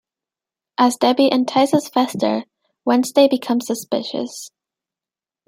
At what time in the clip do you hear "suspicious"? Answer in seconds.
3.67-4.49